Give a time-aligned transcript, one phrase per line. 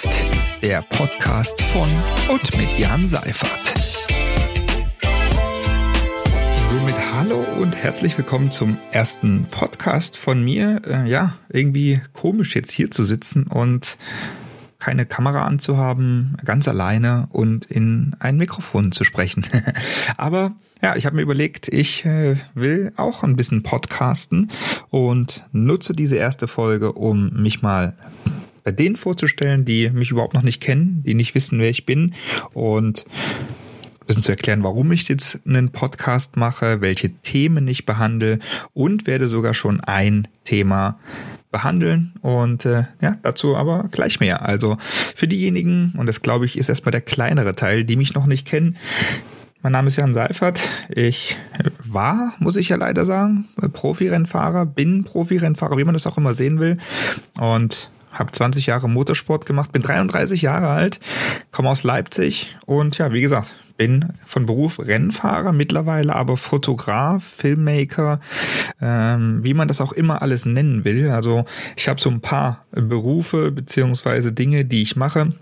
[0.00, 0.24] Podcast,
[0.62, 1.88] der Podcast von
[2.30, 3.74] und mit Jan Seifert.
[6.70, 10.80] Somit hallo und herzlich willkommen zum ersten Podcast von mir.
[10.86, 13.98] Äh, ja, irgendwie komisch jetzt hier zu sitzen und
[14.78, 19.44] keine Kamera anzuhaben, ganz alleine und in ein Mikrofon zu sprechen.
[20.16, 24.50] Aber ja, ich habe mir überlegt, ich äh, will auch ein bisschen podcasten
[24.88, 27.96] und nutze diese erste Folge, um mich mal
[28.64, 32.14] bei denen vorzustellen, die mich überhaupt noch nicht kennen, die nicht wissen, wer ich bin
[32.52, 33.06] und
[34.00, 38.38] ein bisschen zu erklären, warum ich jetzt einen Podcast mache, welche Themen ich behandle
[38.72, 40.98] und werde sogar schon ein Thema
[41.50, 44.42] behandeln und äh, ja, dazu aber gleich mehr.
[44.42, 44.76] Also
[45.14, 48.46] für diejenigen, und das glaube ich ist erstmal der kleinere Teil, die mich noch nicht
[48.46, 48.76] kennen,
[49.62, 50.62] mein Name ist Jan Seifert.
[50.88, 51.36] Ich
[51.84, 56.60] war, muss ich ja leider sagen, Profirennfahrer, bin Profirennfahrer, wie man das auch immer sehen
[56.60, 56.78] will.
[57.38, 61.00] Und habe 20 Jahre Motorsport gemacht, bin 33 Jahre alt,
[61.52, 68.20] komme aus Leipzig und ja, wie gesagt, bin von Beruf Rennfahrer, mittlerweile aber Fotograf, Filmmaker,
[68.78, 71.08] ähm, wie man das auch immer alles nennen will.
[71.08, 75.32] Also ich habe so ein paar Berufe beziehungsweise Dinge, die ich mache.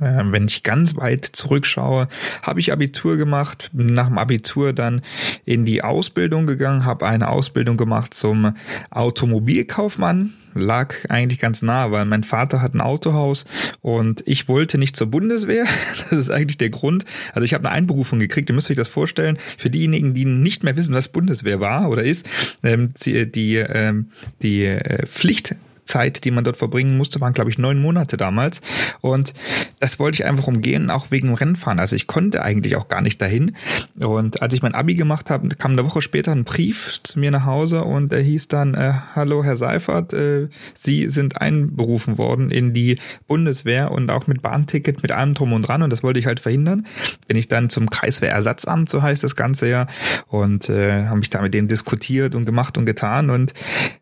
[0.00, 2.08] Äh, wenn ich ganz weit zurückschaue,
[2.42, 5.02] habe ich Abitur gemacht, nach dem Abitur dann
[5.44, 8.54] in die Ausbildung gegangen, habe eine Ausbildung gemacht zum
[8.90, 13.44] Automobilkaufmann, lag eigentlich ganz nah, weil mein Vater hat ein Autohaus
[13.82, 15.64] und ich wollte nicht zur Bundeswehr.
[16.10, 17.04] Das ist eigentlich der Grund.
[17.34, 19.38] Also ich habe eine Einberufung gekriegt, ihr müsst euch das vorstellen.
[19.58, 22.28] Für diejenigen, die nicht mehr wissen, was Bundeswehr war oder ist,
[22.62, 24.10] ähm, die, die, ähm,
[24.42, 25.54] die äh, Pflicht
[25.90, 28.60] Zeit, die man dort verbringen musste, waren, glaube ich, neun Monate damals.
[29.00, 29.34] Und
[29.80, 31.80] das wollte ich einfach umgehen, auch wegen dem Rennfahren.
[31.80, 33.56] Also ich konnte eigentlich auch gar nicht dahin.
[33.98, 37.30] Und als ich mein Abi gemacht habe, kam eine Woche später ein Brief zu mir
[37.30, 42.50] nach Hause und er hieß dann, äh, hallo Herr Seifert, äh, Sie sind einberufen worden
[42.50, 45.82] in die Bundeswehr und auch mit Bahnticket, mit allem drum und dran.
[45.82, 46.86] Und das wollte ich halt verhindern.
[47.26, 49.88] Bin ich dann zum Kreiswehrersatzamt, so heißt das Ganze ja,
[50.28, 53.30] und äh, habe mich da mit dem diskutiert und gemacht und getan.
[53.30, 53.54] Und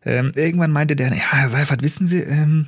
[0.05, 2.67] ähm, irgendwann meinte der, ja, Herr Seifert, gesagt, wissen Sie, ähm,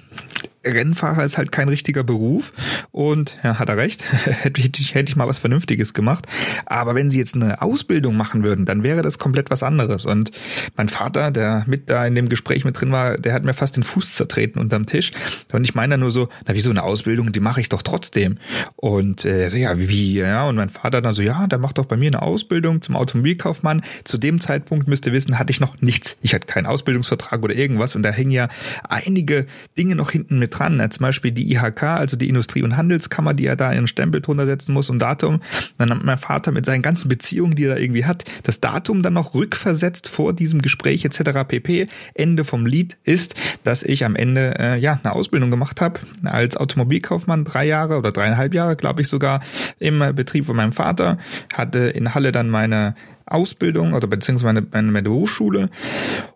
[0.65, 2.53] Rennfahrer ist halt kein richtiger Beruf
[2.91, 6.27] und ja, hat er recht, hätte ich, hätte ich mal was Vernünftiges gemacht.
[6.65, 10.05] Aber wenn sie jetzt eine Ausbildung machen würden, dann wäre das komplett was anderes.
[10.05, 10.31] Und
[10.75, 13.75] mein Vater, der mit da in dem Gespräch mit drin war, der hat mir fast
[13.75, 15.11] den Fuß zertreten unterm Tisch.
[15.51, 18.37] Und ich meine nur so, na wieso eine Ausbildung, die mache ich doch trotzdem.
[18.75, 20.47] Und äh, so, ja, wie, ja.
[20.47, 23.81] Und mein Vater dann so, ja, der macht doch bei mir eine Ausbildung zum Automobilkaufmann.
[24.03, 26.17] Zu dem Zeitpunkt müsst ihr wissen, hatte ich noch nichts.
[26.21, 27.95] Ich hatte keinen Ausbildungsvertrag oder irgendwas.
[27.95, 28.49] Und da hängen ja
[28.87, 29.47] einige
[29.77, 30.79] Dinge noch hinten mit dran.
[30.91, 34.45] Zum Beispiel die IHK, also die Industrie- und Handelskammer, die er da ihren Stempel drunter
[34.45, 35.41] setzen muss und Datum.
[35.77, 39.01] Dann hat mein Vater mit seinen ganzen Beziehungen, die er da irgendwie hat, das Datum
[39.01, 41.47] dann noch rückversetzt vor diesem Gespräch etc.
[41.47, 41.87] pp.
[42.13, 46.57] Ende vom Lied ist, dass ich am Ende äh, ja eine Ausbildung gemacht habe als
[46.57, 49.41] Automobilkaufmann, drei Jahre oder dreieinhalb Jahre, glaube ich sogar,
[49.79, 51.17] im Betrieb von meinem Vater.
[51.53, 52.95] Hatte in Halle dann meine
[53.31, 55.69] Ausbildung, also beziehungsweise meine, meine, Berufsschule.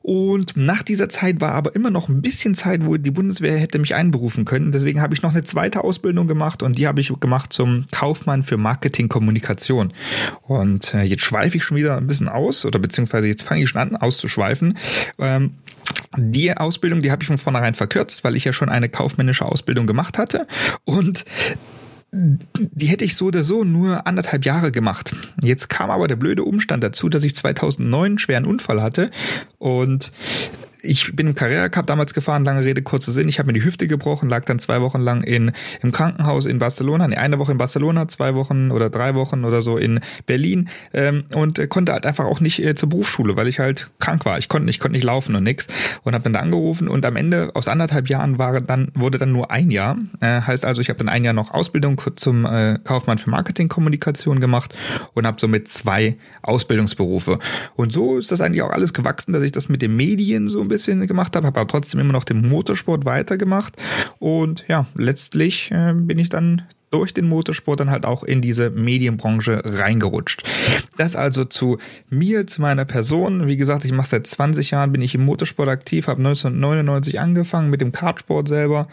[0.01, 3.79] Und nach dieser Zeit war aber immer noch ein bisschen Zeit, wo die Bundeswehr hätte
[3.79, 4.71] mich einberufen können.
[4.71, 8.43] Deswegen habe ich noch eine zweite Ausbildung gemacht und die habe ich gemacht zum Kaufmann
[8.43, 9.93] für Marketingkommunikation.
[10.43, 13.69] Und äh, jetzt schweife ich schon wieder ein bisschen aus oder beziehungsweise jetzt fange ich
[13.69, 14.77] schon an auszuschweifen.
[15.19, 15.51] Ähm,
[16.17, 19.87] die Ausbildung, die habe ich von vornherein verkürzt, weil ich ja schon eine kaufmännische Ausbildung
[19.87, 20.47] gemacht hatte.
[20.83, 21.25] Und
[22.15, 25.13] die hätte ich so oder so nur anderthalb Jahre gemacht.
[25.41, 29.11] Jetzt kam aber der blöde Umstand dazu, dass ich 2009 einen schweren Unfall hatte
[29.57, 30.11] und
[30.85, 33.27] ich bin im Carrera Cup damals gefahren, lange Rede, kurzer Sinn.
[33.27, 35.51] Ich habe mir die Hüfte gebrochen, lag dann zwei Wochen lang in,
[35.81, 39.61] im Krankenhaus in Barcelona, nee, eine Woche in Barcelona, zwei Wochen oder drei Wochen oder
[39.61, 43.47] so in Berlin ähm, und äh, konnte halt einfach auch nicht äh, zur Berufsschule, weil
[43.47, 44.37] ich halt krank war.
[44.37, 45.67] Ich konnte nicht, konnte nicht laufen und nix
[46.03, 49.31] und habe dann da angerufen und am Ende aus anderthalb Jahren war dann wurde dann
[49.31, 49.97] nur ein Jahr.
[50.21, 54.39] Äh, heißt also, ich habe dann ein Jahr noch Ausbildung zum äh, Kaufmann für Marketingkommunikation
[54.39, 54.73] gemacht
[55.13, 57.39] und habe somit zwei Ausbildungsberufe.
[57.75, 60.61] Und so ist das eigentlich auch alles gewachsen, dass ich das mit den Medien so
[60.61, 63.77] ein bisschen bisschen gemacht habe, habe aber trotzdem immer noch den Motorsport weitergemacht.
[64.19, 68.69] Und ja, letztlich äh, bin ich dann durch den Motorsport dann halt auch in diese
[68.69, 70.43] Medienbranche reingerutscht.
[70.97, 71.77] Das also zu
[72.09, 73.47] mir, zu meiner Person.
[73.47, 77.69] Wie gesagt, ich mache seit 20 Jahren, bin ich im Motorsport aktiv, habe 1999 angefangen
[77.69, 78.87] mit dem Kartsport selber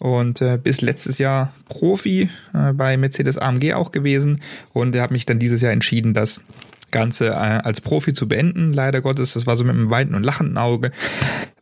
[0.00, 4.40] und äh, bis letztes Jahr Profi äh, bei Mercedes AMG auch gewesen
[4.72, 6.42] und habe mich dann dieses Jahr entschieden, dass
[6.92, 9.32] Ganze äh, als Profi zu beenden, leider Gottes.
[9.32, 10.92] Das war so mit einem weiten und lachenden Auge,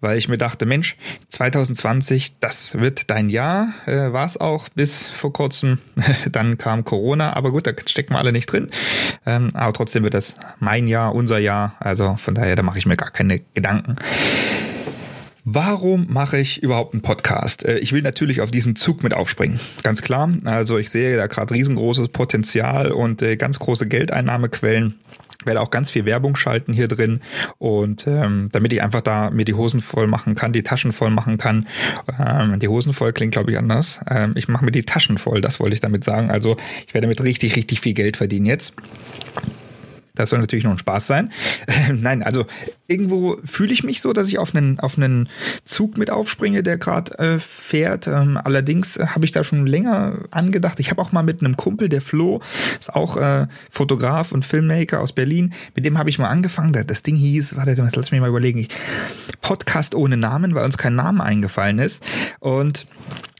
[0.00, 0.97] weil ich mir dachte, Mensch,
[1.29, 3.69] 2020, das wird dein Jahr.
[3.87, 5.79] Äh, war es auch bis vor kurzem.
[6.31, 8.71] Dann kam Corona, aber gut, da stecken wir alle nicht drin.
[9.25, 11.77] Ähm, aber trotzdem wird das mein Jahr, unser Jahr.
[11.81, 13.97] Also von daher, da mache ich mir gar keine Gedanken.
[15.52, 17.64] Warum mache ich überhaupt einen Podcast?
[17.64, 20.31] Äh, ich will natürlich auf diesen Zug mit aufspringen, ganz klar.
[20.44, 24.94] Also ich sehe da gerade riesengroßes Potenzial und äh, ganz große Geldeinnahmequellen
[25.44, 27.20] werde auch ganz viel Werbung schalten hier drin
[27.58, 31.11] und ähm, damit ich einfach da mir die Hosen voll machen kann, die Taschen voll
[31.11, 31.67] machen kann.
[32.17, 33.99] Ähm, die Hosen voll klingt glaube ich anders.
[34.08, 36.31] Ähm, ich mache mir die Taschen voll, das wollte ich damit sagen.
[36.31, 38.75] Also ich werde damit richtig richtig viel Geld verdienen jetzt.
[40.20, 41.32] Das soll natürlich nur ein Spaß sein.
[41.94, 42.44] Nein, also
[42.87, 45.31] irgendwo fühle ich mich so, dass ich auf einen, auf einen
[45.64, 48.06] Zug mit aufspringe, der gerade äh, fährt.
[48.06, 50.78] Ähm, allerdings habe ich da schon länger angedacht.
[50.78, 52.43] Ich habe auch mal mit einem Kumpel, der Flo,
[52.78, 56.84] ist auch äh, Fotograf und Filmmaker aus Berlin, mit dem habe ich mal angefangen.
[56.87, 58.69] Das Ding hieß, warte, lass mich mal überlegen,
[59.40, 62.05] Podcast ohne Namen, weil uns kein Name eingefallen ist.
[62.40, 62.87] Und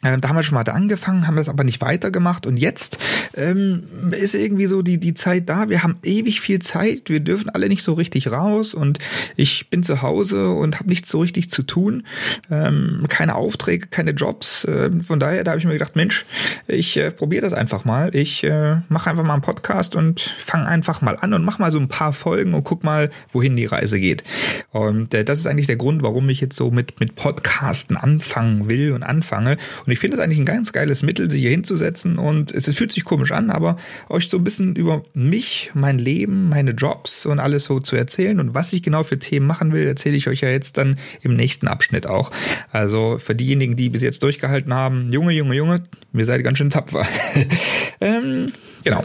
[0.02, 2.99] äh, da haben wir schon mal da angefangen, haben das aber nicht weitergemacht und jetzt
[3.35, 5.69] ähm, ist irgendwie so die, die Zeit da.
[5.69, 8.99] Wir haben ewig viel Zeit, wir dürfen alle nicht so richtig raus und
[9.37, 12.06] ich bin zu Hause und habe nichts so richtig zu tun.
[12.50, 14.64] Ähm, keine Aufträge, keine Jobs.
[14.64, 16.25] Äh, von daher, da habe ich mir gedacht, Mensch,
[16.67, 18.14] ich äh, probiere das einfach mal.
[18.14, 21.70] Ich äh, mache einfach mal einen Podcast und fange einfach mal an und mach mal
[21.70, 24.25] so ein paar Folgen und guck mal, wohin die Reise geht.
[24.70, 28.69] Und äh, das ist eigentlich der Grund, warum ich jetzt so mit, mit Podcasten anfangen
[28.69, 29.58] will und anfange.
[29.85, 32.73] Und und ich finde es eigentlich ein ganz geiles Mittel, sich hier hinzusetzen und es,
[32.77, 33.77] fühlt sich komisch an, aber
[34.09, 38.39] euch so ein bisschen über mich, mein Leben, meine Jobs und alles so zu erzählen
[38.39, 41.35] und was ich genau für Themen machen will, erzähle ich euch ja jetzt dann im
[41.35, 42.31] nächsten Abschnitt auch.
[42.71, 45.83] Also für diejenigen, die bis jetzt durchgehalten haben, Junge, Junge, Junge,
[46.13, 47.05] wir seid ganz schön tapfer.
[48.01, 48.53] ähm,
[48.85, 49.05] genau.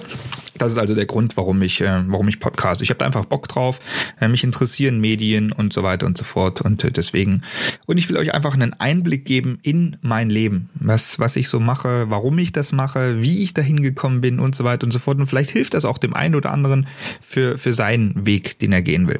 [0.57, 2.81] Das ist also der Grund, warum ich, äh, warum ich podcast.
[2.81, 3.79] Ich habe da einfach Bock drauf.
[4.21, 6.61] Äh, mich interessieren Medien und so weiter und so fort.
[6.61, 7.41] Und äh, deswegen.
[7.85, 10.69] Und ich will euch einfach einen Einblick geben in mein Leben.
[10.75, 14.55] Was, was ich so mache, warum ich das mache, wie ich dahin gekommen bin und
[14.55, 15.17] so weiter und so fort.
[15.17, 16.87] Und vielleicht hilft das auch dem einen oder anderen
[17.21, 19.19] für, für seinen Weg, den er gehen will.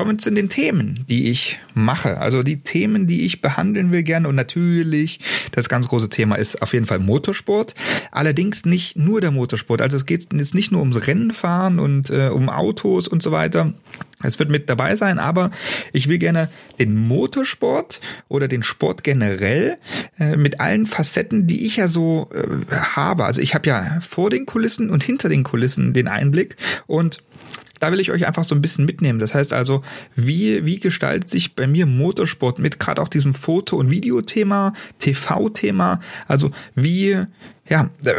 [0.00, 2.16] Kommen wir zu den Themen, die ich mache.
[2.16, 4.28] Also die Themen, die ich behandeln will gerne.
[4.28, 5.20] Und natürlich,
[5.52, 7.74] das ganz große Thema ist auf jeden Fall Motorsport.
[8.10, 9.82] Allerdings nicht nur der Motorsport.
[9.82, 13.74] Also es geht jetzt nicht nur ums Rennfahren und äh, um Autos und so weiter.
[14.22, 15.50] Es wird mit dabei sein, aber
[15.92, 16.48] ich will gerne
[16.78, 19.76] den Motorsport oder den Sport generell
[20.18, 23.26] äh, mit allen Facetten, die ich ja so äh, habe.
[23.26, 26.56] Also ich habe ja vor den Kulissen und hinter den Kulissen den Einblick
[26.86, 27.22] und
[27.80, 29.18] da will ich euch einfach so ein bisschen mitnehmen.
[29.18, 29.82] Das heißt also,
[30.14, 36.00] wie, wie gestaltet sich bei mir Motorsport mit gerade auch diesem Foto- und Videothema, TV-Thema?
[36.28, 37.24] Also wie,
[37.68, 38.12] ja, äh,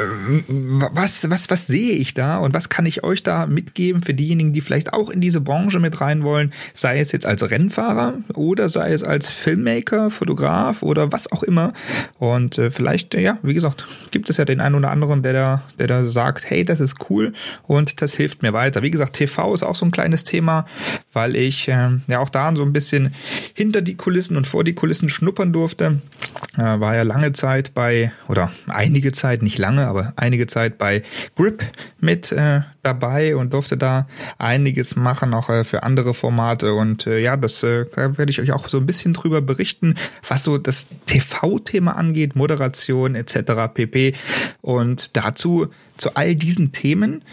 [0.48, 4.54] was, was, was sehe ich da und was kann ich euch da mitgeben für diejenigen,
[4.54, 8.70] die vielleicht auch in diese Branche mit rein wollen, sei es jetzt als Rennfahrer oder
[8.70, 11.74] sei es als Filmmaker, Fotograf oder was auch immer.
[12.18, 15.64] Und äh, vielleicht, ja, wie gesagt, gibt es ja den einen oder anderen, der da,
[15.78, 17.34] der da sagt, hey, das ist cool
[17.68, 18.84] und das hilft mir weiter.
[18.84, 20.66] Wie gesagt, TV ist auch so ein kleines Thema,
[21.12, 23.14] weil ich äh, ja auch da so ein bisschen
[23.54, 26.00] hinter die Kulissen und vor die Kulissen schnuppern durfte.
[26.58, 30.78] Äh, war ja lange Zeit bei, oder einige Zeit Zeit, nicht lange, aber einige Zeit
[30.78, 31.04] bei
[31.36, 31.64] Grip
[32.00, 34.08] mit äh, dabei und durfte da
[34.38, 36.74] einiges machen, auch äh, für andere Formate.
[36.74, 39.96] Und äh, ja, das äh, werde ich euch auch so ein bisschen drüber berichten,
[40.28, 43.74] was so das TV-Thema angeht, Moderation etc.
[43.74, 44.14] pp.
[44.62, 45.68] Und dazu
[45.98, 47.24] zu all diesen Themen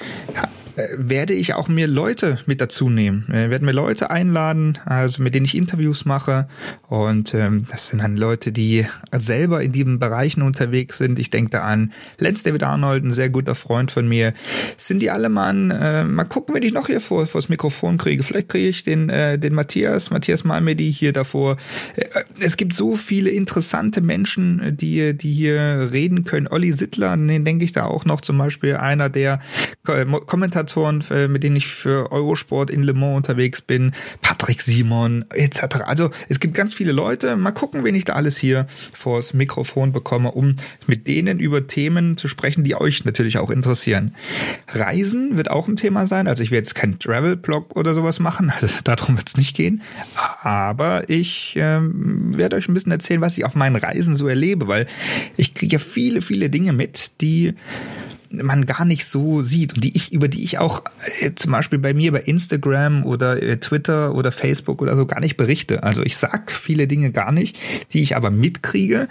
[0.78, 3.24] äh, werde ich auch mir Leute mit dazu nehmen.
[3.28, 6.48] Ich äh, werde mir Leute einladen, also mit denen ich Interviews mache.
[6.86, 11.18] Und ähm, das sind dann Leute, die selber in diesen Bereichen unterwegs sind.
[11.18, 14.34] Ich denke da an Lenz David Arnold, ein sehr guter Freund von mir.
[14.76, 17.98] Sind die alle an, äh, mal gucken, wenn ich noch hier vor, vor das Mikrofon
[17.98, 18.22] kriege.
[18.22, 21.56] Vielleicht kriege ich den, äh, den Matthias, Matthias Malmedy hier davor.
[21.96, 22.06] Äh,
[22.40, 26.48] es gibt so viele interessante Menschen, die, die hier reden können.
[26.48, 29.40] Olli Sittler, den denke ich da auch noch zum Beispiel, einer der
[29.84, 33.92] Kommentatoren Kommentatoren, äh, mit denen ich für Eurosport in Le Mans unterwegs bin,
[34.22, 35.82] Patrick Simon etc.
[35.84, 37.36] Also es gibt ganz viele Leute.
[37.36, 42.16] Mal gucken, wen ich da alles hier vors Mikrofon bekomme, um mit denen über Themen
[42.16, 44.14] zu sprechen, die euch natürlich auch interessieren.
[44.68, 46.26] Reisen wird auch ein Thema sein.
[46.26, 48.52] Also ich werde jetzt keinen Travel-Blog oder sowas machen.
[48.68, 49.82] Also darum wird es nicht gehen.
[50.42, 54.66] Aber ich ähm, werde euch ein bisschen erzählen, was ich auf meinen Reisen so erlebe,
[54.66, 54.88] weil
[55.36, 57.54] ich kriege ja viele, viele Dinge mit, die
[58.30, 60.82] man gar nicht so sieht und die ich, über die ich auch
[61.20, 65.20] äh, zum Beispiel bei mir bei Instagram oder äh, Twitter oder Facebook oder so gar
[65.20, 65.82] nicht berichte.
[65.82, 67.58] Also ich sag viele Dinge gar nicht,
[67.92, 69.08] die ich aber mitkriege,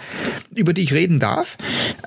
[0.56, 1.58] über die ich reden darf.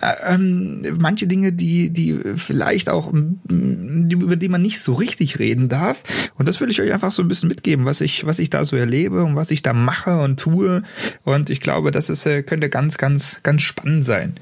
[0.00, 5.68] Äh, ähm, manche Dinge, die, die vielleicht auch, über die man nicht so richtig reden
[5.68, 6.02] darf.
[6.36, 8.64] Und das will ich euch einfach so ein bisschen mitgeben, was ich, was ich da
[8.64, 10.82] so erlebe und was ich da mache und tue.
[11.24, 14.34] Und ich glaube, das ist, äh, könnte ganz, ganz, ganz spannend sein.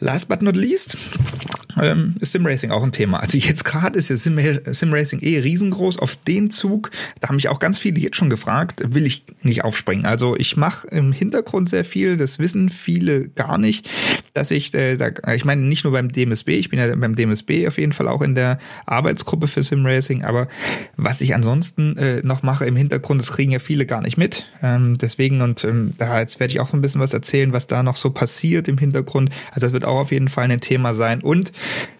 [0.00, 0.96] Last but not least,
[1.80, 3.20] ähm, ist Simracing auch ein Thema.
[3.20, 5.98] Also jetzt gerade ist ja Sim, Simracing eh riesengroß.
[5.98, 6.90] Auf den Zug,
[7.20, 10.06] da haben mich auch ganz viele jetzt schon gefragt, will ich nicht aufspringen.
[10.06, 13.88] Also ich mache im Hintergrund sehr viel, das wissen viele gar nicht,
[14.34, 17.66] dass ich, äh, da, ich meine nicht nur beim DMSB, ich bin ja beim DMSB
[17.66, 20.48] auf jeden Fall auch in der Arbeitsgruppe für Simracing, aber
[20.96, 24.44] was ich ansonsten äh, noch mache im Hintergrund, das kriegen ja viele gar nicht mit.
[24.62, 27.82] Ähm, deswegen und ähm, da jetzt werde ich auch ein bisschen was erzählen, was da
[27.82, 29.30] noch so passiert im Hintergrund.
[29.52, 31.52] Also das wird auch auf jeden Fall ein Thema sein und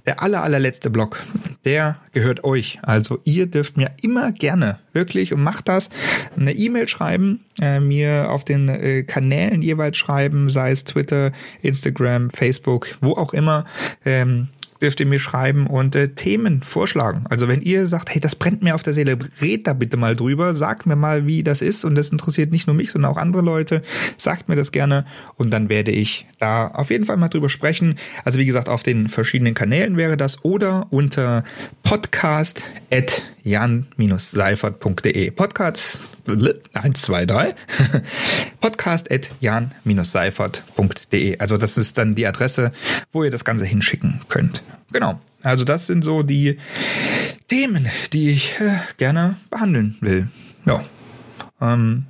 [0.07, 1.21] der aller, allerletzte Block,
[1.65, 2.79] der gehört euch.
[2.83, 5.91] Also ihr dürft mir immer gerne, wirklich, und macht das,
[6.37, 12.31] eine E-Mail schreiben, äh, mir auf den äh, Kanälen jeweils schreiben, sei es Twitter, Instagram,
[12.31, 13.65] Facebook, wo auch immer.
[14.05, 14.49] Ähm,
[14.81, 17.25] dürft ihr mir schreiben und äh, Themen vorschlagen.
[17.29, 20.17] Also wenn ihr sagt, hey, das brennt mir auf der Seele, red da bitte mal
[20.17, 23.17] drüber, sagt mir mal, wie das ist und das interessiert nicht nur mich, sondern auch
[23.17, 23.83] andere Leute,
[24.17, 25.05] sagt mir das gerne
[25.37, 27.97] und dann werde ich da auf jeden Fall mal drüber sprechen.
[28.25, 31.45] Also wie gesagt, auf den verschiedenen Kanälen wäre das oder unter
[31.83, 35.31] podcast at jan-seifert.de.
[35.31, 36.01] Podcast
[36.73, 37.55] 1, 2, 3.
[38.61, 41.39] Podcast at jan-seifert.de.
[41.39, 42.73] Also das ist dann die Adresse,
[43.13, 44.63] wo ihr das Ganze hinschicken könnt.
[44.93, 45.19] Genau.
[45.43, 46.59] Also das sind so die
[47.49, 50.29] Themen, die ich äh, gerne behandeln will.
[50.67, 50.85] Ja.
[51.61, 52.07] Ähm,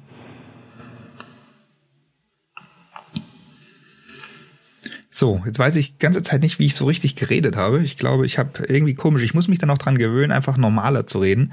[5.18, 7.82] So, jetzt weiß ich ganze Zeit nicht, wie ich so richtig geredet habe.
[7.82, 9.25] Ich glaube, ich habe irgendwie komisch.
[9.25, 11.52] Ich muss mich dann auch dran gewöhnen, einfach normaler zu reden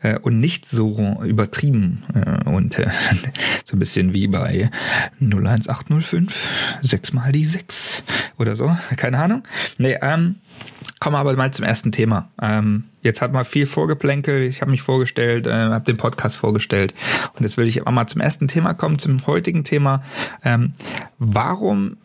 [0.00, 2.86] äh, und nicht so übertrieben äh, und äh,
[3.64, 4.70] so ein bisschen wie bei
[5.18, 8.04] 01805 6 mal die 6
[8.38, 8.76] oder so.
[8.94, 9.42] Keine Ahnung.
[9.76, 10.36] Nee, ähm,
[11.00, 12.28] Kommen wir aber mal zum ersten Thema.
[12.40, 14.42] Ähm, jetzt hat man viel Vorgeplänkel.
[14.42, 16.94] Ich habe mich vorgestellt, äh, habe den Podcast vorgestellt.
[17.34, 20.04] Und jetzt will ich aber mal zum ersten Thema kommen, zum heutigen Thema.
[20.44, 20.74] Ähm,
[21.18, 21.96] warum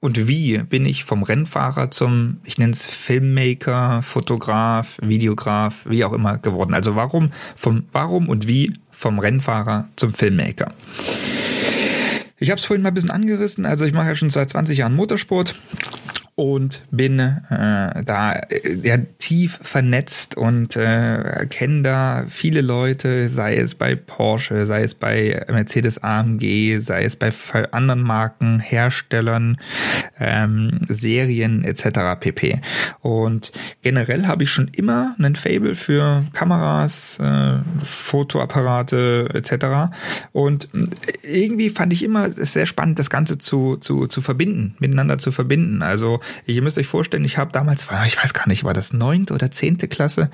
[0.00, 6.14] und wie bin ich vom Rennfahrer zum, ich nenne es Filmmaker, Fotograf, Videograf, wie auch
[6.14, 6.72] immer geworden?
[6.72, 10.72] Also warum vom warum und wie vom Rennfahrer zum Filmmaker?
[12.38, 13.66] Ich habe es vorhin mal ein bisschen angerissen.
[13.66, 15.54] Also ich mache ja schon seit 20 Jahren Motorsport
[16.40, 23.56] und bin äh, da äh, ja, tief vernetzt und äh, kenne da viele Leute, sei
[23.56, 27.30] es bei Porsche, sei es bei Mercedes AMG, sei es bei
[27.72, 29.58] anderen Marken, Herstellern,
[30.18, 32.18] ähm, Serien etc.
[32.18, 32.62] pp.
[33.00, 39.92] Und generell habe ich schon immer einen Fable für Kameras, äh, Fotoapparate etc.
[40.32, 40.70] Und
[41.22, 45.82] irgendwie fand ich immer sehr spannend, das Ganze zu, zu, zu verbinden, miteinander zu verbinden.
[45.82, 49.34] Also Ihr müsst euch vorstellen, ich habe damals, ich weiß gar nicht, war das neunte
[49.34, 50.30] oder zehnte Klasse,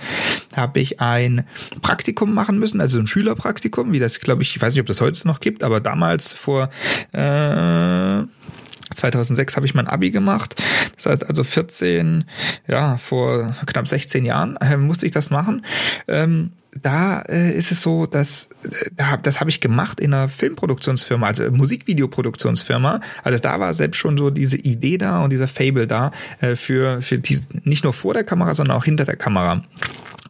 [0.54, 1.46] habe ich ein
[1.82, 5.00] Praktikum machen müssen, also ein Schülerpraktikum, wie das, glaube ich, ich weiß nicht, ob das
[5.00, 6.70] heute noch gibt, aber damals vor
[7.12, 8.22] äh,
[8.94, 10.54] 2006 habe ich mein Abi gemacht.
[10.96, 12.24] Das heißt also 14,
[12.66, 15.64] ja, vor knapp 16 Jahren äh, musste ich das machen.
[16.08, 20.28] Ähm, da äh, ist es so, dass äh, da, das habe ich gemacht in einer
[20.28, 23.00] Filmproduktionsfirma, also Musikvideoproduktionsfirma.
[23.22, 27.02] Also da war selbst schon so diese Idee da und dieser Fable da äh, für,
[27.02, 29.62] für die, nicht nur vor der Kamera, sondern auch hinter der Kamera.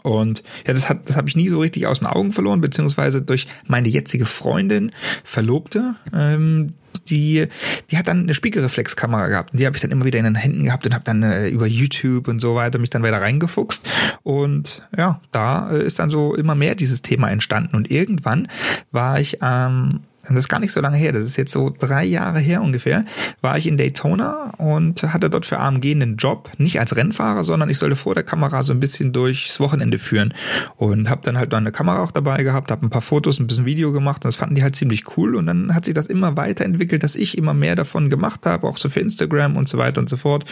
[0.06, 3.22] Und ja, das hat, das habe ich nie so richtig aus den Augen verloren, beziehungsweise
[3.22, 4.92] durch meine jetzige Freundin,
[5.25, 6.75] Verlobte, ähm,
[7.10, 7.48] die,
[7.90, 9.52] die hat dann eine Spiegelreflexkamera gehabt.
[9.52, 11.48] Und die habe ich dann immer wieder in den Händen gehabt und habe dann äh,
[11.48, 13.88] über YouTube und so weiter mich dann weiter reingefuchst.
[14.22, 17.75] Und ja, da äh, ist dann so immer mehr dieses Thema entstanden.
[17.75, 18.46] Und irgendwann
[18.92, 20.02] war ich ähm,
[20.35, 23.04] das ist gar nicht so lange her, das ist jetzt so drei Jahre her ungefähr,
[23.40, 27.71] war ich in Daytona und hatte dort für AMG einen Job, nicht als Rennfahrer, sondern
[27.71, 30.35] ich sollte vor der Kamera so ein bisschen durchs Wochenende führen.
[30.76, 33.47] Und habe dann halt noch eine Kamera auch dabei gehabt, habe ein paar Fotos, ein
[33.47, 35.37] bisschen Video gemacht und das fanden die halt ziemlich cool.
[35.37, 38.76] Und dann hat sich das immer weiterentwickelt, dass ich immer mehr davon gemacht habe, auch
[38.76, 40.45] so für Instagram und so weiter und so fort.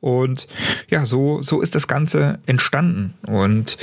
[0.00, 0.48] Und
[0.88, 3.14] ja, so, so ist das Ganze entstanden.
[3.26, 3.78] Und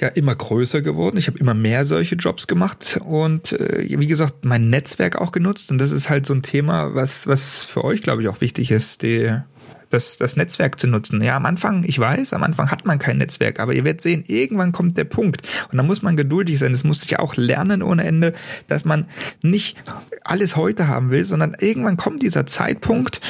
[0.00, 1.16] ja immer größer geworden.
[1.16, 5.70] Ich habe immer mehr solche Jobs gemacht und äh, wie gesagt, mein Netzwerk auch genutzt.
[5.70, 8.70] Und das ist halt so ein Thema, was, was für euch, glaube ich, auch wichtig
[8.70, 9.36] ist, die,
[9.90, 11.22] das, das Netzwerk zu nutzen.
[11.22, 14.24] Ja, am Anfang, ich weiß, am Anfang hat man kein Netzwerk, aber ihr werdet sehen,
[14.26, 15.42] irgendwann kommt der Punkt.
[15.70, 16.72] Und da muss man geduldig sein.
[16.72, 18.32] Das muss ich auch lernen ohne Ende,
[18.68, 19.06] dass man
[19.42, 19.76] nicht
[20.24, 23.20] alles heute haben will, sondern irgendwann kommt dieser Zeitpunkt,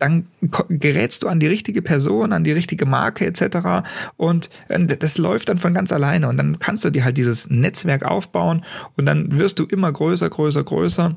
[0.00, 0.26] dann
[0.68, 3.86] gerätst du an die richtige Person, an die richtige Marke etc.
[4.16, 6.28] Und äh, das läuft dann von ganz alleine.
[6.28, 8.64] Und dann kannst du dir halt dieses Netzwerk aufbauen
[8.96, 11.16] und dann wirst du immer größer, größer, größer.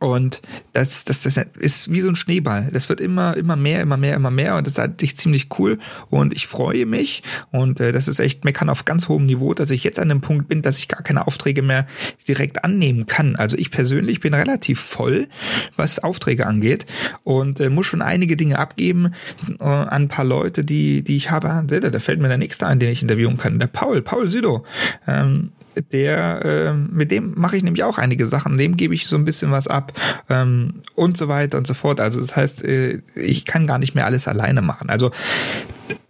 [0.00, 0.42] Und
[0.74, 2.68] das, das, das ist wie so ein Schneeball.
[2.72, 4.56] Das wird immer, immer mehr, immer mehr, immer mehr.
[4.56, 5.78] Und das ist eigentlich ziemlich cool.
[6.10, 7.22] Und ich freue mich.
[7.50, 10.20] Und äh, das ist echt meckern auf ganz hohem Niveau, dass ich jetzt an dem
[10.20, 11.86] Punkt bin, dass ich gar keine Aufträge mehr
[12.28, 13.34] direkt annehmen kann.
[13.36, 15.28] Also ich persönlich bin relativ voll,
[15.76, 16.86] was Aufträge angeht.
[17.24, 19.12] Und äh, muss schon einige Dinge abgeben
[19.60, 21.64] äh, an ein paar Leute, die, die ich habe.
[21.66, 23.58] Da, da fällt mir der nächste ein, den ich interviewen kann.
[23.58, 24.64] Der Paul, Paul Südo.
[25.06, 25.50] Ähm,
[25.92, 29.24] der, äh, mit dem mache ich nämlich auch einige Sachen, dem gebe ich so ein
[29.24, 29.92] bisschen was ab
[30.28, 32.00] ähm, und so weiter und so fort.
[32.00, 34.88] Also das heißt, äh, ich kann gar nicht mehr alles alleine machen.
[34.88, 35.10] Also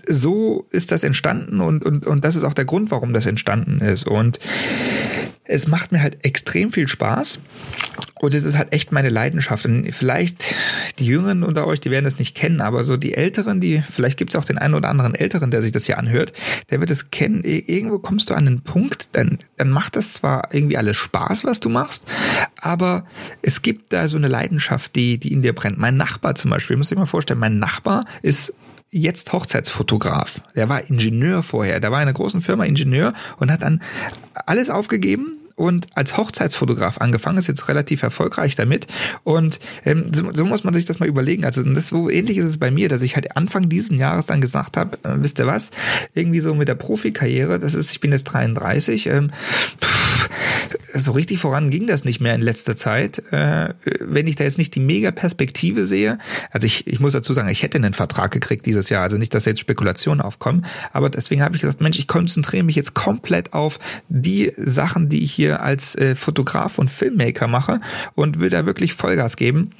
[0.07, 3.81] so ist das entstanden und, und, und das ist auch der Grund, warum das entstanden
[3.81, 4.07] ist.
[4.07, 4.39] Und
[5.47, 7.39] es macht mir halt extrem viel Spaß
[8.21, 9.67] und es ist halt echt meine Leidenschaft.
[9.67, 10.55] Und vielleicht
[10.99, 14.17] die Jüngeren unter euch, die werden das nicht kennen, aber so die Älteren, die, vielleicht
[14.17, 16.33] gibt es auch den einen oder anderen Älteren, der sich das hier anhört,
[16.71, 17.45] der wird es kennen.
[17.45, 21.61] Irgendwo kommst du an einen Punkt, dann, dann macht das zwar irgendwie alles Spaß, was
[21.61, 22.07] du machst,
[22.61, 23.05] aber
[23.43, 25.77] es gibt da so eine Leidenschaft, die, die in dir brennt.
[25.77, 28.55] Mein Nachbar zum Beispiel, muss ich mal vorstellen, mein Nachbar ist
[28.95, 30.41] jetzt Hochzeitsfotograf.
[30.55, 31.81] Der war Ingenieur vorher.
[31.81, 33.83] Der war in einer großen Firma Ingenieur und hat dann
[34.47, 38.87] alles aufgegeben und als Hochzeitsfotograf angefangen, ist jetzt relativ erfolgreich damit.
[39.23, 41.45] Und ähm, so, so muss man sich das mal überlegen.
[41.45, 44.41] Also das so ähnlich ist es bei mir, dass ich halt Anfang diesen Jahres dann
[44.41, 45.71] gesagt habe, äh, wisst ihr was,
[46.15, 49.31] irgendwie so mit der Profikarriere, das ist, ich bin jetzt 33, ähm,
[49.81, 50.24] pff,
[50.93, 53.23] so richtig voran ging das nicht mehr in letzter Zeit.
[53.33, 56.19] Äh, wenn ich da jetzt nicht die Mega-Perspektive sehe,
[56.51, 59.35] also ich, ich muss dazu sagen, ich hätte einen Vertrag gekriegt dieses Jahr, also nicht,
[59.35, 63.53] dass jetzt Spekulationen aufkommen, aber deswegen habe ich gesagt, Mensch, ich konzentriere mich jetzt komplett
[63.53, 63.79] auf
[64.09, 67.81] die Sachen, die ich hier als äh, Fotograf und Filmmaker mache
[68.15, 69.73] und will da wirklich Vollgas geben.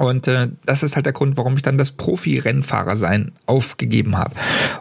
[0.00, 4.34] Und äh, das ist halt der Grund, warum ich dann das Profi-Rennfahrer sein aufgegeben habe.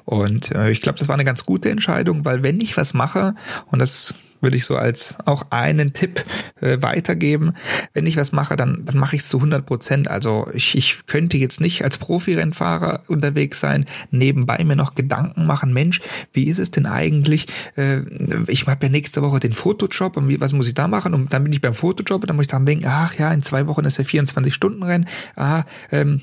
[0.05, 3.35] Und äh, ich glaube, das war eine ganz gute Entscheidung, weil wenn ich was mache,
[3.65, 6.23] und das würde ich so als auch einen Tipp
[6.61, 7.53] äh, weitergeben.
[7.93, 10.07] Wenn ich was mache, dann, dann mache ich es zu 100 Prozent.
[10.07, 15.73] Also ich, ich könnte jetzt nicht als Profirennfahrer unterwegs sein, nebenbei mir noch Gedanken machen,
[15.73, 16.01] Mensch,
[16.33, 17.47] wie ist es denn eigentlich?
[17.75, 18.01] Äh,
[18.47, 21.13] ich habe ja nächste Woche den Fotojob und wie, was muss ich da machen?
[21.13, 23.41] Und dann bin ich beim Fotojob und dann muss ich dann denken, ach ja, in
[23.41, 25.07] zwei Wochen ist ja 24-Stunden-Rennen.
[25.35, 26.21] Ah, ähm,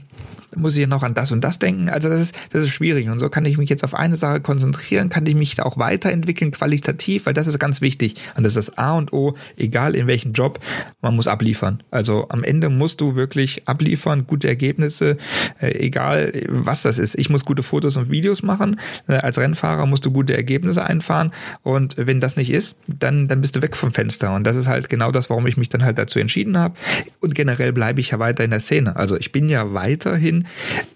[0.55, 1.89] muss ich noch an das und das denken.
[1.89, 3.09] Also das ist, das ist schwierig.
[3.09, 5.79] Und so kann ich mich jetzt auf eine Sache konzentrieren, kann ich mich da auch
[5.79, 8.06] weiterentwickeln, qualitativ, weil das ist ganz wichtig.
[8.37, 10.61] Und das ist das A und O, egal in welchem Job,
[11.01, 11.83] man muss abliefern.
[11.91, 15.17] Also am Ende musst du wirklich abliefern, gute Ergebnisse,
[15.61, 17.15] äh, egal was das ist.
[17.19, 18.81] Ich muss gute Fotos und Videos machen.
[19.09, 21.33] Äh, als Rennfahrer musst du gute Ergebnisse einfahren.
[21.63, 24.35] Und wenn das nicht ist, dann, dann bist du weg vom Fenster.
[24.35, 26.75] Und das ist halt genau das, warum ich mich dann halt dazu entschieden habe.
[27.21, 28.97] Und generell bleibe ich ja weiter in der Szene.
[28.97, 30.47] Also ich bin ja weiterhin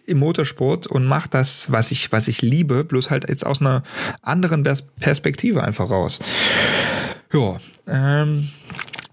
[0.07, 3.83] im Motorsport und mache das, was ich, was ich liebe, bloß halt jetzt aus einer
[4.23, 4.63] anderen
[5.01, 6.21] Perspektive einfach raus.
[7.33, 8.51] Ja, ähm,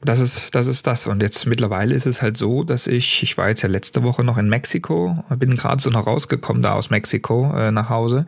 [0.07, 1.05] das ist, das ist das.
[1.05, 4.23] Und jetzt mittlerweile ist es halt so, dass ich, ich war jetzt ja letzte Woche
[4.23, 8.25] noch in Mexiko, bin gerade so noch rausgekommen da aus Mexiko äh, nach Hause.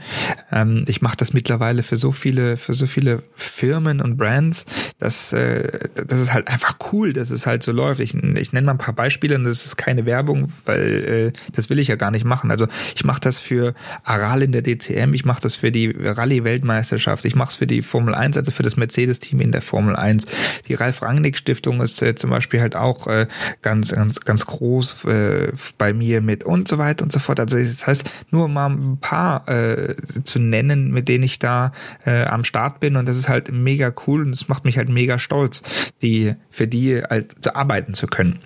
[0.52, 4.66] Ähm, ich mache das mittlerweile für so viele, für so viele Firmen und Brands,
[5.00, 8.02] dass äh, das ist halt einfach cool, dass es halt so läuft.
[8.02, 11.70] Ich, ich nenne mal ein paar Beispiele und das ist keine Werbung, weil äh, das
[11.70, 12.52] will ich ja gar nicht machen.
[12.52, 17.24] Also ich mache das für Aral in der DCM, ich mache das für die Rallye-Weltmeisterschaft,
[17.24, 20.26] ich mache es für die Formel 1, also für das Mercedes-Team in der Formel 1,
[20.68, 21.38] die Ralf Rangnick
[21.70, 23.28] Stiftung ist äh, zum Beispiel halt auch äh,
[23.62, 27.40] ganz, ganz, ganz groß äh, bei mir mit und so weiter und so fort.
[27.40, 31.72] Also das heißt, nur mal ein paar äh, zu nennen, mit denen ich da
[32.06, 34.90] äh, am Start bin und das ist halt mega cool und es macht mich halt
[34.90, 35.62] mega stolz,
[36.02, 38.40] die für die halt zu arbeiten zu können.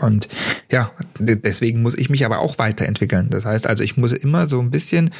[0.00, 0.28] Und
[0.70, 3.30] ja, deswegen muss ich mich aber auch weiterentwickeln.
[3.30, 5.10] Das heißt also, ich muss immer so ein bisschen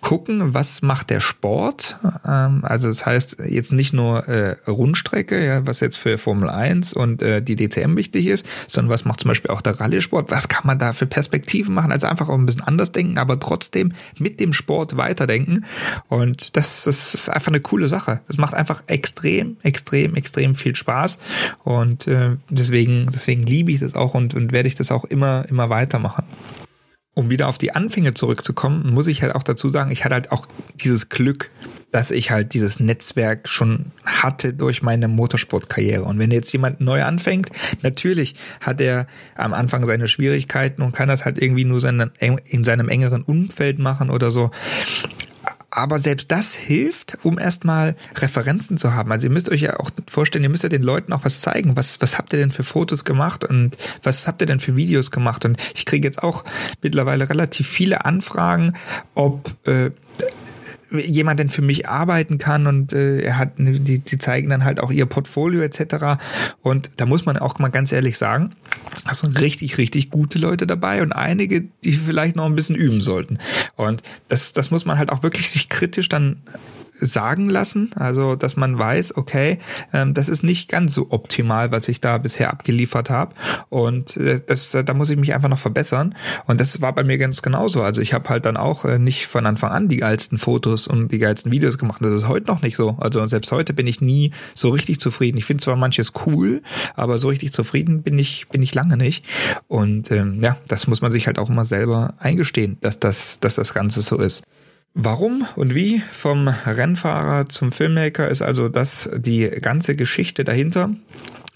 [0.00, 1.96] gucken, was macht der Sport.
[2.26, 7.22] Ähm, also das heißt jetzt nicht nur äh, Rundstrecke, was jetzt für Formel 1 und
[7.22, 10.30] äh, die DCM wichtig ist, sondern was macht zum Beispiel auch der Rallye-Sport.
[10.30, 11.92] Was kann man da für Perspektiven machen?
[11.92, 15.64] Also einfach auch ein bisschen anders denken, aber trotzdem mit dem Sport weiterdenken.
[16.08, 18.20] Und das, das ist einfach eine coole Sache.
[18.26, 21.18] Das macht einfach extrem, extrem, extrem viel Spaß.
[21.64, 25.44] Und äh, deswegen, deswegen liebe ich das auch und, und werde ich das auch immer,
[25.48, 26.24] immer weitermachen.
[27.14, 30.32] Um wieder auf die Anfänge zurückzukommen, muss ich halt auch dazu sagen, ich hatte halt
[30.32, 30.46] auch
[30.82, 31.50] dieses Glück,
[31.90, 36.04] dass ich halt dieses Netzwerk schon hatte durch meine Motorsportkarriere.
[36.04, 37.50] Und wenn jetzt jemand neu anfängt,
[37.82, 42.88] natürlich hat er am Anfang seine Schwierigkeiten und kann das halt irgendwie nur in seinem
[42.88, 44.50] engeren Umfeld machen oder so.
[45.74, 49.10] Aber selbst das hilft, um erstmal Referenzen zu haben.
[49.10, 51.76] Also ihr müsst euch ja auch vorstellen, ihr müsst ja den Leuten auch was zeigen.
[51.76, 55.10] Was, was habt ihr denn für Fotos gemacht und was habt ihr denn für Videos
[55.10, 55.46] gemacht?
[55.46, 56.44] Und ich kriege jetzt auch
[56.82, 58.74] mittlerweile relativ viele Anfragen,
[59.14, 59.92] ob äh,
[60.98, 64.80] jemand denn für mich arbeiten kann und äh, er hat, die, die zeigen dann halt
[64.80, 66.22] auch ihr Portfolio etc.
[66.62, 68.54] Und da muss man auch mal ganz ehrlich sagen,
[69.06, 73.00] da sind richtig, richtig gute Leute dabei und einige, die vielleicht noch ein bisschen üben
[73.00, 73.38] sollten.
[73.76, 76.38] Und das, das muss man halt auch wirklich sich kritisch dann
[77.02, 77.90] sagen lassen.
[77.96, 79.58] Also, dass man weiß, okay,
[79.92, 83.34] ähm, das ist nicht ganz so optimal, was ich da bisher abgeliefert habe.
[83.68, 86.14] Und äh, das, da muss ich mich einfach noch verbessern.
[86.46, 87.82] Und das war bei mir ganz genauso.
[87.82, 91.10] Also ich habe halt dann auch äh, nicht von Anfang an die geilsten Fotos und
[91.10, 92.02] die geilsten Videos gemacht.
[92.02, 92.96] Das ist heute noch nicht so.
[93.00, 95.38] Also selbst heute bin ich nie so richtig zufrieden.
[95.38, 96.62] Ich finde zwar manches cool,
[96.94, 99.24] aber so richtig zufrieden bin ich, bin ich lange nicht.
[99.68, 103.56] Und ähm, ja, das muss man sich halt auch immer selber eingestehen, dass das, dass
[103.56, 104.44] das Ganze so ist.
[104.94, 110.90] Warum und wie vom Rennfahrer zum Filmmaker ist also das die ganze Geschichte dahinter.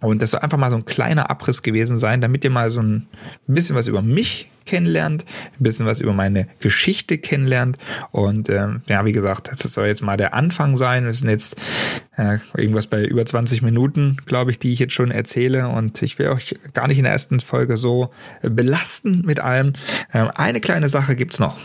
[0.00, 2.80] Und das soll einfach mal so ein kleiner Abriss gewesen sein, damit ihr mal so
[2.80, 3.08] ein
[3.46, 5.24] bisschen was über mich kennenlernt,
[5.58, 7.78] ein bisschen was über meine Geschichte kennenlernt.
[8.10, 11.04] Und ähm, ja, wie gesagt, das soll jetzt mal der Anfang sein.
[11.04, 11.56] Wir sind jetzt
[12.16, 15.68] äh, irgendwas bei über 20 Minuten, glaube ich, die ich jetzt schon erzähle.
[15.68, 18.10] Und ich will euch gar nicht in der ersten Folge so
[18.42, 19.74] belasten mit allem.
[20.12, 21.58] Ähm, eine kleine Sache gibt's noch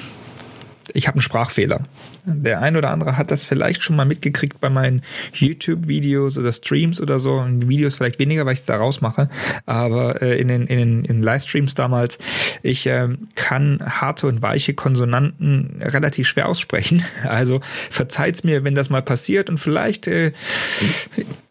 [0.93, 1.82] ich habe einen Sprachfehler.
[2.25, 5.01] Der ein oder andere hat das vielleicht schon mal mitgekriegt bei meinen
[5.34, 7.41] YouTube-Videos oder Streams oder so.
[7.41, 9.30] In Videos vielleicht weniger, weil ich es da rausmache.
[9.65, 12.17] Aber äh, in, den, in, den, in Livestreams damals,
[12.62, 17.04] ich äh, kann harte und weiche Konsonanten relativ schwer aussprechen.
[17.23, 20.32] Also verzeiht's mir, wenn das mal passiert und vielleicht äh,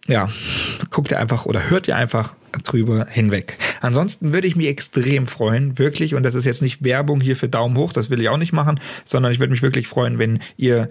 [0.08, 0.28] ja,
[0.90, 3.56] guckt ihr einfach oder hört ihr einfach drüber hinweg.
[3.80, 7.48] Ansonsten würde ich mich extrem freuen, wirklich, und das ist jetzt nicht Werbung hier für
[7.48, 10.40] Daumen hoch, das will ich auch nicht machen, sondern ich würde mich wirklich freuen, wenn
[10.56, 10.90] ihr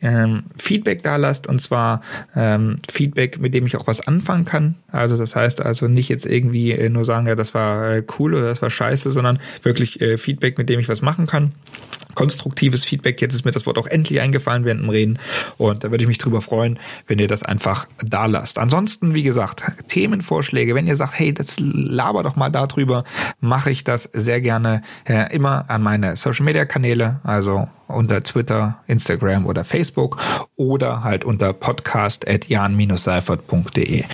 [0.00, 2.02] ähm, Feedback da lasst, und zwar
[2.34, 4.76] ähm, Feedback, mit dem ich auch was anfangen kann.
[4.92, 8.34] Also das heißt also nicht jetzt irgendwie äh, nur sagen, ja, das war äh, cool
[8.34, 11.52] oder das war scheiße, sondern wirklich äh, Feedback, mit dem ich was machen kann
[12.14, 13.20] konstruktives Feedback.
[13.20, 15.18] Jetzt ist mir das Wort auch endlich eingefallen während dem Reden.
[15.56, 18.58] Und da würde ich mich drüber freuen, wenn ihr das einfach da lasst.
[18.58, 20.74] Ansonsten, wie gesagt, Themenvorschläge.
[20.74, 23.04] Wenn ihr sagt, hey, das laber doch mal darüber,
[23.40, 28.78] mache ich das sehr gerne äh, immer an meine Social Media Kanäle, also unter Twitter,
[28.86, 30.18] Instagram oder Facebook
[30.56, 34.04] oder halt unter podcast at jan-seifert.de.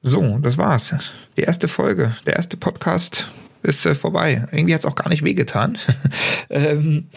[0.00, 0.94] So, das war's.
[1.36, 3.28] Die erste Folge, der erste Podcast
[3.62, 4.46] ist äh, vorbei.
[4.52, 5.78] Irgendwie hat es auch gar nicht wehgetan.
[6.50, 7.08] ähm,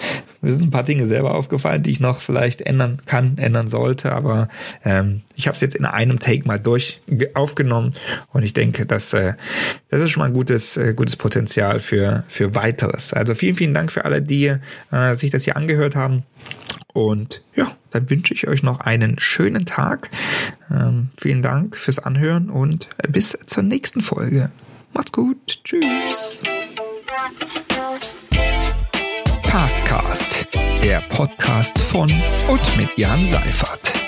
[0.47, 4.13] mir sind ein paar Dinge selber aufgefallen, die ich noch vielleicht ändern kann, ändern sollte,
[4.13, 4.47] aber
[4.85, 7.01] ähm, ich habe es jetzt in einem Take mal durch
[7.33, 7.93] aufgenommen
[8.31, 9.33] und ich denke, dass äh,
[9.89, 13.11] das ist schon mal ein gutes, äh, gutes Potenzial für, für weiteres.
[13.11, 14.55] Also vielen, vielen Dank für alle, die
[14.91, 16.23] äh, sich das hier angehört haben.
[16.93, 20.09] Und ja, dann wünsche ich euch noch einen schönen Tag.
[20.71, 24.49] Ähm, vielen Dank fürs Anhören und bis zur nächsten Folge.
[24.93, 25.59] Macht's gut.
[25.65, 26.41] Tschüss.
[29.49, 30.45] Pastcast,
[30.83, 32.11] der Podcast von
[32.49, 34.06] und mit Jan Seifert.